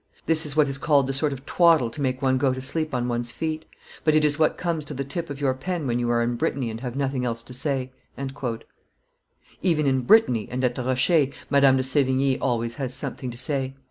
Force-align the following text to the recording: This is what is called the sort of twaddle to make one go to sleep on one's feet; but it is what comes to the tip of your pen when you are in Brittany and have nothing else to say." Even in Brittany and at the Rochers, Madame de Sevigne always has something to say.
This 0.25 0.47
is 0.47 0.55
what 0.57 0.67
is 0.67 0.79
called 0.79 1.05
the 1.05 1.13
sort 1.13 1.31
of 1.31 1.45
twaddle 1.45 1.91
to 1.91 2.01
make 2.01 2.23
one 2.23 2.39
go 2.39 2.55
to 2.55 2.59
sleep 2.59 2.91
on 2.91 3.07
one's 3.07 3.29
feet; 3.29 3.65
but 4.03 4.15
it 4.15 4.25
is 4.25 4.39
what 4.39 4.57
comes 4.57 4.83
to 4.85 4.95
the 4.95 5.03
tip 5.03 5.29
of 5.29 5.39
your 5.39 5.53
pen 5.53 5.85
when 5.85 5.99
you 5.99 6.09
are 6.09 6.23
in 6.23 6.37
Brittany 6.37 6.71
and 6.71 6.79
have 6.79 6.95
nothing 6.95 7.23
else 7.23 7.43
to 7.43 7.53
say." 7.53 7.91
Even 9.61 9.85
in 9.85 10.01
Brittany 10.01 10.47
and 10.49 10.63
at 10.63 10.73
the 10.73 10.81
Rochers, 10.83 11.35
Madame 11.51 11.77
de 11.77 11.83
Sevigne 11.83 12.39
always 12.41 12.73
has 12.81 12.95
something 12.95 13.29
to 13.29 13.37
say. 13.37 13.75